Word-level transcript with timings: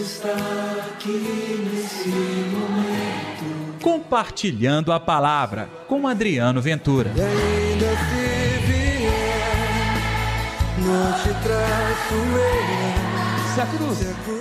Está 0.00 0.32
aqui 0.94 1.68
nesse 1.70 2.08
momento. 2.08 3.78
Compartilhando 3.82 4.92
a 4.92 4.98
palavra 4.98 5.68
com 5.86 6.08
Adriano 6.08 6.62
Ventura. 6.62 7.12
E 7.14 7.20
ainda 7.20 7.86
se 7.86 8.66
vier, 8.66 9.92
não 10.78 11.12
te 11.12 11.28
traço 11.42 12.14
eu. 12.14 13.54
Se 13.54 13.60
a 13.60 13.66
cruz. 13.66 13.98
Se 13.98 14.08
a 14.08 14.14
cruz. 14.24 14.40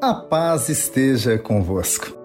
A 0.00 0.14
paz 0.14 0.70
esteja 0.70 1.36
convosco. 1.38 2.21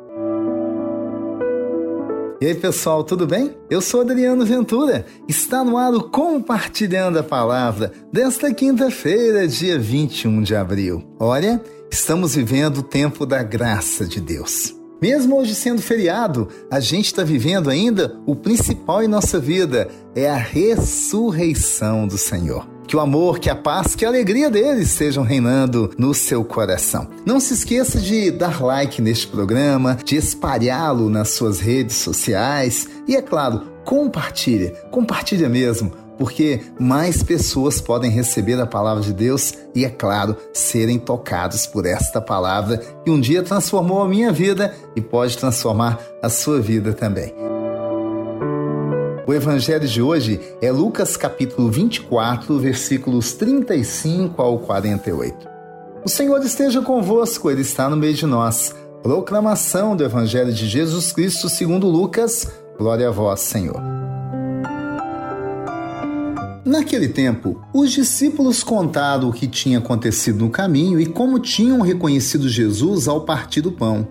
E 2.39 2.45
aí, 2.45 2.53
pessoal, 2.53 3.03
tudo 3.03 3.25
bem? 3.25 3.57
Eu 3.67 3.81
sou 3.81 4.01
Adriano 4.01 4.45
Ventura. 4.45 5.07
Está 5.27 5.63
no 5.63 5.75
ar 5.75 5.91
o 5.95 6.03
Compartilhando 6.03 7.17
a 7.17 7.23
Palavra 7.23 7.91
desta 8.13 8.53
quinta-feira, 8.53 9.47
dia 9.47 9.79
21 9.79 10.43
de 10.43 10.55
abril. 10.55 11.03
Olha, 11.19 11.59
estamos 11.89 12.35
vivendo 12.35 12.77
o 12.77 12.83
tempo 12.83 13.25
da 13.25 13.41
graça 13.41 14.05
de 14.05 14.21
Deus. 14.21 14.75
Mesmo 15.01 15.35
hoje 15.35 15.55
sendo 15.55 15.81
feriado, 15.81 16.47
a 16.69 16.79
gente 16.79 17.05
está 17.05 17.23
vivendo 17.23 17.71
ainda 17.71 18.15
o 18.27 18.35
principal 18.35 19.01
em 19.01 19.07
nossa 19.07 19.39
vida: 19.39 19.87
é 20.15 20.29
a 20.29 20.37
ressurreição 20.37 22.07
do 22.07 22.19
Senhor. 22.19 22.76
Que 22.87 22.95
o 22.95 23.01
amor, 23.01 23.39
que 23.39 23.49
a 23.49 23.55
paz, 23.55 23.95
que 23.95 24.05
a 24.05 24.07
alegria 24.07 24.49
deles 24.49 24.89
estejam 24.89 25.23
reinando 25.23 25.91
no 25.97 26.13
seu 26.13 26.43
coração. 26.45 27.09
Não 27.25 27.37
se 27.39 27.53
esqueça 27.53 27.99
de 27.99 28.31
dar 28.31 28.63
like 28.63 29.01
neste 29.01 29.27
programa, 29.27 29.97
de 30.05 30.15
espalhá-lo 30.15 31.09
nas 31.09 31.31
suas 31.31 31.59
redes 31.59 31.97
sociais 31.97 32.87
e, 33.05 33.15
é 33.15 33.21
claro, 33.21 33.61
compartilhe, 33.83 34.73
compartilha 34.89 35.49
mesmo, 35.49 35.91
porque 36.17 36.61
mais 36.79 37.21
pessoas 37.21 37.79
podem 37.79 38.09
receber 38.09 38.59
a 38.59 38.65
palavra 38.65 39.03
de 39.03 39.13
Deus 39.13 39.53
e, 39.75 39.85
é 39.85 39.89
claro, 39.89 40.35
serem 40.53 40.97
tocados 40.97 41.67
por 41.67 41.85
esta 41.85 42.21
palavra 42.21 42.77
que 42.77 43.11
um 43.11 43.19
dia 43.19 43.43
transformou 43.43 44.01
a 44.01 44.07
minha 44.07 44.31
vida 44.31 44.73
e 44.95 45.01
pode 45.01 45.37
transformar 45.37 45.99
a 46.21 46.29
sua 46.29 46.59
vida 46.59 46.93
também. 46.93 47.46
O 49.27 49.33
evangelho 49.33 49.85
de 49.85 50.01
hoje 50.01 50.39
é 50.61 50.71
Lucas 50.71 51.17
capítulo 51.17 51.69
24, 51.69 52.57
versículos 52.59 53.33
35 53.33 54.41
ao 54.41 54.57
48. 54.59 55.49
O 56.05 56.07
Senhor 56.07 56.41
esteja 56.45 56.81
convosco, 56.81 57.51
ele 57.51 57.59
está 57.59 57.89
no 57.89 57.97
meio 57.97 58.13
de 58.13 58.25
nós. 58.25 58.73
Proclamação 59.03 59.97
do 59.97 60.05
evangelho 60.05 60.53
de 60.53 60.65
Jesus 60.65 61.11
Cristo 61.11 61.49
segundo 61.49 61.87
Lucas. 61.87 62.49
Glória 62.77 63.09
a 63.09 63.11
vós, 63.11 63.41
Senhor. 63.41 63.81
Naquele 66.63 67.09
tempo, 67.09 67.61
os 67.73 67.91
discípulos 67.91 68.63
contaram 68.63 69.27
o 69.27 69.33
que 69.33 69.45
tinha 69.45 69.79
acontecido 69.79 70.39
no 70.39 70.49
caminho 70.49 71.01
e 71.01 71.05
como 71.05 71.37
tinham 71.37 71.81
reconhecido 71.81 72.47
Jesus 72.47 73.09
ao 73.09 73.25
partir 73.25 73.59
do 73.59 73.73
pão. 73.73 74.07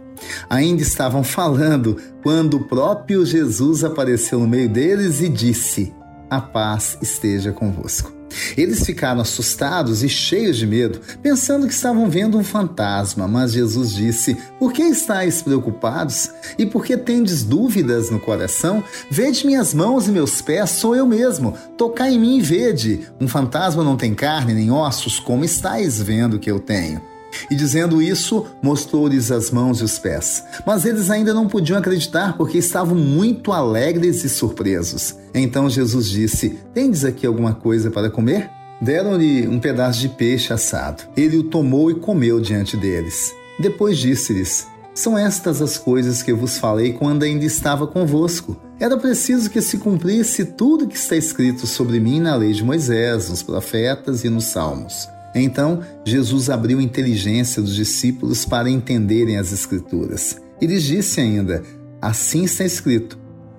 Ainda 0.48 0.83
estavam 0.83 1.22
falando 1.22 1.97
quando 2.22 2.55
o 2.55 2.64
próprio 2.64 3.25
Jesus 3.25 3.84
apareceu 3.84 4.41
no 4.41 4.48
meio 4.48 4.69
deles 4.69 5.20
e 5.20 5.28
disse: 5.28 5.92
A 6.31 6.41
paz 6.41 6.98
esteja 7.00 7.53
convosco. 7.53 8.17
Eles 8.56 8.84
ficaram 8.84 9.20
assustados 9.20 10.03
e 10.03 10.09
cheios 10.09 10.56
de 10.56 10.67
medo, 10.67 11.00
pensando 11.22 11.67
que 11.67 11.72
estavam 11.72 12.09
vendo 12.11 12.39
um 12.39 12.44
fantasma, 12.44 13.27
mas 13.27 13.53
Jesus 13.53 13.92
disse: 13.92 14.37
Por 14.59 14.72
que 14.72 14.83
estáis 14.83 15.42
preocupados? 15.42 16.31
E 16.59 16.67
por 16.67 16.84
que 16.84 16.97
tendes 16.97 17.42
dúvidas 17.42 18.11
no 18.11 18.19
coração? 18.19 18.83
Vede 19.11 19.47
minhas 19.47 19.72
mãos 19.72 20.09
e 20.09 20.11
meus 20.11 20.41
pés, 20.42 20.70
sou 20.70 20.94
eu 20.94 21.06
mesmo. 21.06 21.56
Tocai 21.77 22.14
em 22.14 22.20
mim 22.20 22.39
e 22.39 22.42
vede. 22.42 23.09
Um 23.20 23.28
fantasma 23.28 23.83
não 23.83 23.97
tem 23.97 24.14
carne 24.14 24.53
nem 24.53 24.70
ossos, 24.70 25.19
como 25.19 25.44
estáis 25.44 26.00
vendo 26.00 26.39
que 26.39 26.50
eu 26.50 26.59
tenho. 26.59 27.16
E 27.51 27.55
dizendo 27.55 28.01
isso, 28.01 28.47
mostrou-lhes 28.62 29.31
as 29.31 29.51
mãos 29.51 29.81
e 29.81 29.84
os 29.84 29.98
pés. 29.98 30.45
Mas 30.67 30.84
eles 30.84 31.11
ainda 31.11 31.33
não 31.34 31.48
podiam 31.48 31.78
acreditar 31.78 32.37
porque 32.37 32.59
estavam 32.59 32.94
muito 32.94 33.53
alegres 33.53 34.25
e 34.25 34.28
surpresos. 34.28 35.15
Então 35.34 35.69
Jesus 35.69 36.09
disse: 36.09 36.59
Tendes 36.72 37.05
aqui 37.05 37.27
alguma 37.27 37.55
coisa 37.55 37.91
para 37.91 38.10
comer? 38.10 38.50
Deram-lhe 38.81 39.49
um 39.49 39.59
pedaço 39.59 40.00
de 40.00 40.09
peixe 40.09 40.53
assado. 40.53 41.05
Ele 41.16 41.38
o 41.38 41.44
tomou 41.44 41.91
e 41.91 41.94
comeu 41.94 42.41
diante 42.41 42.77
deles. 42.77 43.34
Depois 43.59 43.97
disse-lhes: 43.99 44.66
São 44.94 45.16
estas 45.16 45.62
as 45.62 45.78
coisas 45.78 46.22
que 46.22 46.33
vos 46.33 46.59
falei 46.59 46.93
quando 46.93 47.22
ainda 47.22 47.44
estava 47.44 47.87
convosco. 47.87 48.56
Era 48.78 48.97
preciso 48.99 49.49
que 49.49 49.62
se 49.62 49.78
cumprisse 49.78 50.44
tudo 50.44 50.87
que 50.87 50.97
está 50.97 51.16
escrito 51.16 51.66
sobre 51.66 51.99
mim 51.99 52.21
na 52.21 52.37
lei 52.37 52.53
de 52.53 52.62
Moisés, 52.62 53.31
nos 53.31 53.43
profetas 53.43 54.22
e 54.25 54.28
nos 54.28 54.44
salmos. 54.44 55.09
Então, 55.41 55.80
Jesus 56.04 56.48
abriu 56.48 56.78
a 56.78 56.82
inteligência 56.82 57.60
dos 57.60 57.74
discípulos 57.74 58.44
para 58.44 58.70
entenderem 58.70 59.36
as 59.36 59.52
Escrituras. 59.52 60.36
E 60.60 60.66
lhes 60.66 60.82
disse 60.82 61.20
ainda: 61.20 61.62
Assim 62.00 62.44
está 62.44 62.64
escrito: 62.64 63.19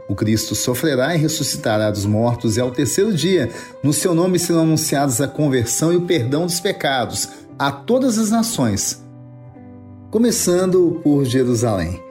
O 0.10 0.16
Cristo 0.16 0.56
sofrerá 0.56 1.16
e 1.16 1.20
ressuscitará 1.20 1.92
dos 1.92 2.06
mortos, 2.06 2.58
e 2.58 2.62
ao 2.62 2.72
terceiro 2.72 3.14
dia, 3.14 3.50
no 3.84 3.94
seu 3.94 4.16
nome 4.16 4.40
serão 4.40 4.62
anunciados 4.62 5.22
a 5.22 5.28
conversão 5.28 5.94
e 5.94 5.98
o 5.98 6.06
perdão 6.06 6.46
dos 6.46 6.60
pecados 6.60 7.30
a 7.60 7.72
todas 7.72 8.18
as 8.18 8.30
nações, 8.30 9.04
começando 10.12 11.00
por 11.04 11.26
Jerusalém. 11.26 12.02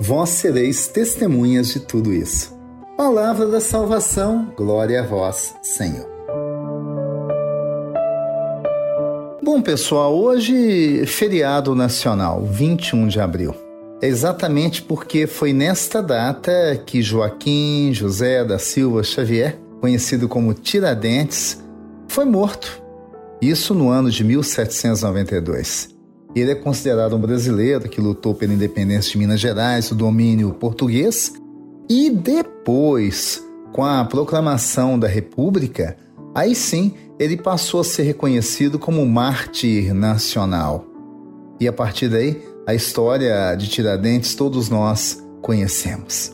Vós 0.00 0.30
sereis 0.30 0.86
testemunhas 0.88 1.68
de 1.68 1.80
tudo 1.80 2.12
isso. 2.12 2.52
Palavra 2.96 3.46
da 3.46 3.60
salvação, 3.60 4.52
glória 4.56 5.00
a 5.00 5.06
vós, 5.06 5.54
Senhor. 5.62 6.13
Bom, 9.44 9.60
pessoal, 9.60 10.18
hoje 10.18 11.04
feriado 11.04 11.74
nacional, 11.74 12.46
21 12.46 13.08
de 13.08 13.20
abril. 13.20 13.54
É 14.00 14.08
exatamente 14.08 14.80
porque 14.80 15.26
foi 15.26 15.52
nesta 15.52 16.02
data 16.02 16.50
que 16.86 17.02
Joaquim 17.02 17.92
José 17.92 18.42
da 18.42 18.58
Silva 18.58 19.02
Xavier, 19.02 19.58
conhecido 19.82 20.30
como 20.30 20.54
Tiradentes, 20.54 21.62
foi 22.08 22.24
morto. 22.24 22.82
Isso 23.38 23.74
no 23.74 23.90
ano 23.90 24.10
de 24.10 24.24
1792. 24.24 25.90
Ele 26.34 26.52
é 26.52 26.54
considerado 26.54 27.14
um 27.14 27.20
brasileiro 27.20 27.86
que 27.86 28.00
lutou 28.00 28.34
pela 28.34 28.54
independência 28.54 29.12
de 29.12 29.18
Minas 29.18 29.40
Gerais, 29.40 29.90
o 29.90 29.94
domínio 29.94 30.54
português, 30.54 31.34
e 31.86 32.08
depois, 32.08 33.44
com 33.74 33.84
a 33.84 34.06
proclamação 34.06 34.98
da 34.98 35.06
República, 35.06 35.98
aí 36.34 36.54
sim 36.54 36.94
ele 37.18 37.36
passou 37.36 37.80
a 37.80 37.84
ser 37.84 38.02
reconhecido 38.02 38.78
como 38.78 39.04
mártir 39.06 39.94
nacional. 39.94 40.86
E 41.60 41.68
a 41.68 41.72
partir 41.72 42.08
daí, 42.08 42.42
a 42.66 42.74
história 42.74 43.54
de 43.54 43.68
Tiradentes 43.68 44.34
todos 44.34 44.68
nós 44.68 45.22
conhecemos. 45.40 46.32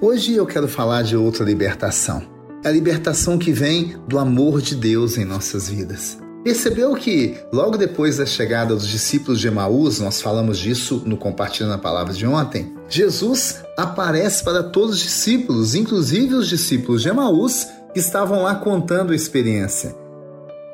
Hoje 0.00 0.34
eu 0.34 0.46
quero 0.46 0.66
falar 0.66 1.02
de 1.02 1.16
outra 1.16 1.44
libertação. 1.44 2.22
A 2.64 2.70
libertação 2.70 3.38
que 3.38 3.52
vem 3.52 3.96
do 4.08 4.18
amor 4.18 4.62
de 4.62 4.74
Deus 4.74 5.18
em 5.18 5.24
nossas 5.24 5.68
vidas. 5.68 6.18
Percebeu 6.42 6.94
que 6.94 7.36
logo 7.52 7.76
depois 7.76 8.16
da 8.16 8.26
chegada 8.26 8.74
dos 8.74 8.88
discípulos 8.88 9.38
de 9.38 9.46
Emaús, 9.46 10.00
nós 10.00 10.20
falamos 10.20 10.58
disso 10.58 11.02
no 11.06 11.16
Compartilhando 11.16 11.74
a 11.74 11.78
Palavra 11.78 12.12
de 12.12 12.26
ontem, 12.26 12.72
Jesus 12.88 13.62
aparece 13.76 14.42
para 14.42 14.62
todos 14.62 14.96
os 14.96 15.02
discípulos, 15.02 15.74
inclusive 15.76 16.34
os 16.34 16.48
discípulos 16.48 17.02
de 17.02 17.08
Emaús, 17.08 17.66
que 17.92 18.00
estavam 18.00 18.42
lá 18.42 18.56
contando 18.56 19.12
a 19.12 19.16
experiência. 19.16 20.01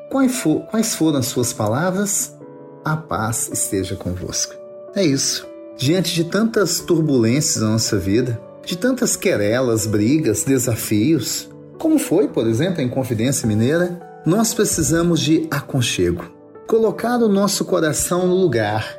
Quais 0.09 0.95
foram 0.95 1.19
as 1.19 1.27
suas 1.27 1.53
palavras? 1.53 2.35
A 2.83 2.97
paz 2.97 3.49
esteja 3.53 3.95
convosco. 3.95 4.55
É 4.95 5.05
isso. 5.05 5.47
Diante 5.77 6.15
de 6.15 6.23
tantas 6.23 6.79
turbulências 6.79 7.61
na 7.61 7.69
nossa 7.69 7.95
vida, 7.97 8.41
de 8.65 8.75
tantas 8.75 9.15
querelas, 9.15 9.85
brigas, 9.85 10.43
desafios, 10.43 11.47
como 11.77 11.99
foi, 11.99 12.27
por 12.27 12.47
exemplo, 12.47 12.81
em 12.81 12.89
Confidência 12.89 13.47
Mineira, 13.47 14.01
nós 14.25 14.53
precisamos 14.53 15.19
de 15.19 15.47
aconchego. 15.51 16.25
Colocar 16.67 17.17
o 17.17 17.29
nosso 17.29 17.63
coração 17.63 18.27
no 18.27 18.35
lugar. 18.35 18.97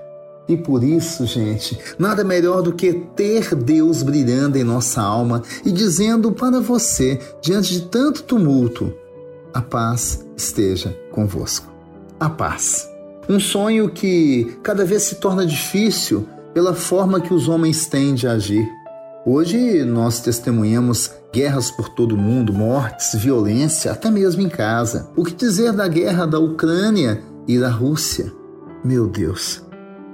E 0.49 0.56
por 0.56 0.82
isso, 0.82 1.26
gente, 1.26 1.79
nada 1.99 2.25
melhor 2.25 2.62
do 2.62 2.73
que 2.73 2.93
ter 3.14 3.55
Deus 3.55 4.02
brilhando 4.02 4.56
em 4.56 4.64
nossa 4.64 5.02
alma 5.02 5.43
e 5.64 5.73
dizendo 5.73 6.32
para 6.32 6.61
você, 6.61 7.20
diante 7.43 7.73
de 7.73 7.82
tanto 7.82 8.23
tumulto, 8.23 8.94
a 9.52 9.61
paz 9.61 10.25
esteja 10.37 10.97
convosco. 11.11 11.73
A 12.19 12.29
paz. 12.29 12.88
Um 13.29 13.41
sonho 13.41 13.88
que 13.91 14.56
cada 14.62 14.85
vez 14.85 15.02
se 15.02 15.17
torna 15.17 15.47
difícil 15.47 16.26
pela 16.52 16.75
forma 16.75 17.20
que 17.20 17.32
os 17.32 17.49
homens 17.49 17.87
têm 17.87 18.14
de 18.14 18.26
agir. 18.26 18.67
Hoje 19.25 19.85
nós 19.85 20.20
testemunhamos 20.20 21.12
guerras 21.32 21.70
por 21.70 21.88
todo 21.91 22.14
o 22.14 22.19
mundo, 22.19 22.52
mortes, 22.52 23.14
violência, 23.14 23.93
até 23.93 24.11
mesmo 24.11 24.43
em 24.43 24.49
casa. 24.49 25.08
O 25.17 25.25
que 25.25 25.35
dizer 25.35 25.73
da 25.73 25.87
guerra 25.87 26.26
da 26.26 26.38
Ucrânia 26.38 27.23
e 27.47 27.58
da 27.58 27.69
Rússia? 27.69 28.32
Meu 28.85 29.06
Deus, 29.06 29.62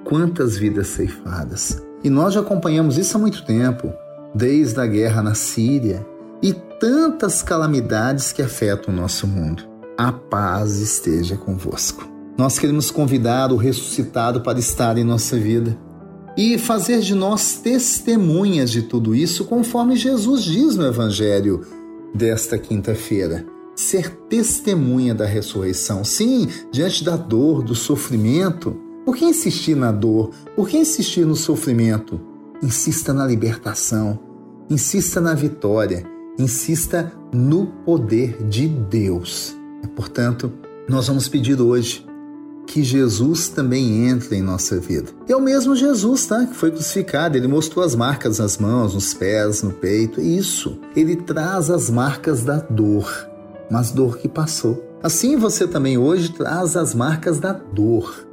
quantas 0.04 0.56
vidas 0.56 0.88
ceifadas! 0.88 1.82
E 2.02 2.10
nós 2.10 2.34
já 2.34 2.40
acompanhamos 2.40 2.98
isso 2.98 3.16
há 3.16 3.20
muito 3.20 3.44
tempo, 3.46 3.92
desde 4.34 4.80
a 4.80 4.86
guerra 4.86 5.22
na 5.22 5.34
Síria 5.34 6.04
e 6.42 6.52
tantas 6.78 7.42
calamidades 7.42 8.32
que 8.32 8.42
afetam 8.42 8.92
o 8.92 8.96
nosso 8.96 9.26
mundo. 9.26 9.64
a 9.98 10.12
paz 10.12 10.76
esteja 10.78 11.36
convosco. 11.36 12.06
Nós 12.36 12.58
queremos 12.58 12.90
convidar 12.90 13.50
o 13.50 13.56
ressuscitado 13.56 14.42
para 14.42 14.58
estar 14.58 14.98
em 14.98 15.04
nossa 15.04 15.38
vida 15.38 15.76
e 16.36 16.58
fazer 16.58 17.00
de 17.00 17.14
nós 17.14 17.56
testemunhas 17.56 18.70
de 18.70 18.82
tudo 18.82 19.14
isso, 19.14 19.46
conforme 19.46 19.96
Jesus 19.96 20.44
diz 20.44 20.76
no 20.76 20.84
Evangelho 20.84 21.66
desta 22.14 22.58
quinta-feira. 22.58 23.46
Ser 23.74 24.10
testemunha 24.28 25.14
da 25.14 25.24
ressurreição. 25.24 26.04
Sim, 26.04 26.48
diante 26.70 27.02
da 27.02 27.16
dor, 27.16 27.62
do 27.62 27.74
sofrimento. 27.74 28.76
Por 29.04 29.16
que 29.16 29.24
insistir 29.24 29.74
na 29.74 29.90
dor? 29.90 30.30
Por 30.54 30.68
que 30.68 30.76
insistir 30.76 31.24
no 31.24 31.36
sofrimento? 31.36 32.20
Insista 32.62 33.14
na 33.14 33.26
libertação. 33.26 34.18
Insista 34.68 35.22
na 35.22 35.32
vitória. 35.32 36.15
Insista 36.38 37.12
no 37.32 37.66
poder 37.84 38.42
de 38.48 38.68
Deus. 38.68 39.56
Portanto, 39.94 40.52
nós 40.88 41.06
vamos 41.06 41.28
pedir 41.28 41.60
hoje 41.60 42.06
que 42.66 42.82
Jesus 42.82 43.48
também 43.48 44.08
entre 44.08 44.36
em 44.36 44.42
nossa 44.42 44.78
vida. 44.78 45.10
É 45.28 45.36
o 45.36 45.40
mesmo 45.40 45.74
Jesus, 45.74 46.26
tá? 46.26 46.44
Que 46.44 46.54
foi 46.54 46.70
crucificado. 46.70 47.36
Ele 47.36 47.46
mostrou 47.46 47.84
as 47.84 47.94
marcas 47.94 48.38
nas 48.38 48.58
mãos, 48.58 48.92
nos 48.92 49.14
pés, 49.14 49.62
no 49.62 49.72
peito. 49.72 50.20
É 50.20 50.24
isso. 50.24 50.78
Ele 50.94 51.16
traz 51.16 51.70
as 51.70 51.88
marcas 51.88 52.42
da 52.42 52.58
dor, 52.58 53.28
mas 53.70 53.90
dor 53.90 54.18
que 54.18 54.28
passou. 54.28 54.84
Assim 55.02 55.36
você 55.36 55.66
também 55.66 55.96
hoje 55.96 56.30
traz 56.30 56.76
as 56.76 56.94
marcas 56.94 57.38
da 57.38 57.52
dor, 57.52 58.26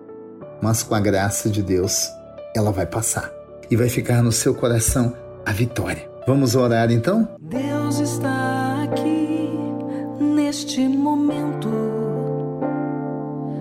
mas 0.61 0.81
com 0.81 0.95
a 0.95 1.00
graça 1.00 1.50
de 1.50 1.61
Deus, 1.61 2.07
ela 2.55 2.71
vai 2.71 2.85
passar 2.85 3.31
e 3.69 3.75
vai 3.75 3.89
ficar 3.89 4.23
no 4.23 4.31
seu 4.31 4.53
coração 4.55 5.13
a 5.45 5.51
vitória. 5.51 6.12
Vamos 6.25 6.55
orar 6.55 6.89
então? 6.89 7.27
Deus 7.41 7.99
está 7.99 8.83
aqui 8.83 9.49
neste 10.21 10.87
momento. 10.87 11.69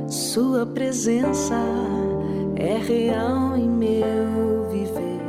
Sua 0.08 0.64
presença 0.64 1.56
é 2.54 2.76
real 2.78 3.56
em 3.56 3.68
meu 3.68 4.68
viver. 4.70 5.20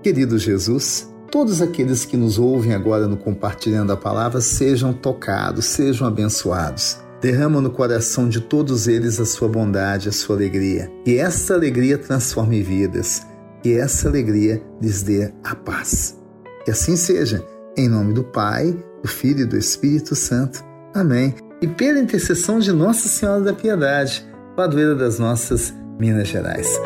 Querido 0.00 0.38
Jesus, 0.38 1.12
todos 1.28 1.60
aqueles 1.60 2.04
que 2.04 2.16
nos 2.16 2.38
ouvem 2.38 2.74
agora 2.74 3.08
no 3.08 3.16
compartilhando 3.16 3.92
a 3.92 3.96
palavra 3.96 4.40
sejam 4.40 4.92
tocados, 4.92 5.64
sejam 5.64 6.06
abençoados. 6.06 6.98
Derrama 7.20 7.60
no 7.60 7.70
coração 7.70 8.28
de 8.28 8.40
todos 8.40 8.86
eles 8.86 9.18
a 9.18 9.26
sua 9.26 9.48
bondade, 9.48 10.08
a 10.08 10.12
sua 10.12 10.36
alegria. 10.36 10.88
E 11.04 11.16
essa 11.16 11.54
alegria 11.54 11.98
transforme 11.98 12.62
vidas. 12.62 13.26
E 13.68 13.74
essa 13.74 14.08
alegria 14.08 14.62
lhes 14.80 15.02
dê 15.02 15.30
a 15.44 15.54
paz. 15.54 16.18
Que 16.64 16.70
assim 16.70 16.96
seja, 16.96 17.44
em 17.76 17.86
nome 17.86 18.14
do 18.14 18.24
Pai, 18.24 18.74
do 19.02 19.06
Filho 19.06 19.40
e 19.40 19.44
do 19.44 19.58
Espírito 19.58 20.14
Santo. 20.14 20.64
Amém. 20.94 21.34
E 21.60 21.66
pela 21.66 21.98
intercessão 21.98 22.58
de 22.58 22.72
Nossa 22.72 23.08
Senhora 23.08 23.42
da 23.42 23.52
Piedade, 23.52 24.26
padroeira 24.56 24.94
das 24.94 25.18
nossas 25.18 25.74
Minas 26.00 26.28
Gerais. 26.28 26.80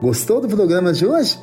Gostou 0.00 0.40
do 0.40 0.46
programa 0.46 0.92
de 0.92 1.04
hoje? 1.04 1.36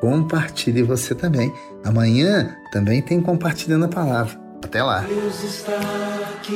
Compartilhe 0.00 0.84
você 0.84 1.12
também. 1.12 1.52
Amanhã 1.84 2.56
também 2.70 3.02
tem 3.02 3.20
Compartilhando 3.20 3.86
a 3.86 3.88
Palavra. 3.88 4.40
Até 4.64 4.80
lá. 4.80 5.00
Deus 5.00 5.42
está 5.42 5.76
aqui 6.36 6.54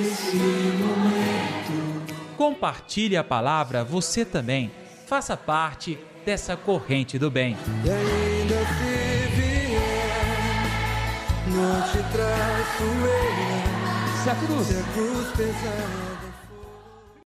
nesse 0.00 0.36
momento. 0.82 2.36
Compartilhe 2.36 3.16
a 3.16 3.22
palavra 3.22 3.84
você 3.84 4.24
também. 4.24 4.79
Faça 5.10 5.36
parte 5.36 5.98
dessa 6.24 6.56
corrente 6.56 7.18
do 7.18 7.28
bem. 7.32 7.56
E 7.84 7.90
ainda 7.90 8.54
se 8.54 9.26
vier, 9.34 10.62
não 11.48 11.82
te 11.82 11.98
traço 12.12 12.84
eu. 12.84 14.22
Se 14.22 14.30
a 14.30 14.34
cruz 14.36 14.66
Se 14.68 14.78
a 14.78 14.82
cruz 14.92 15.26
pesada. 15.36 16.19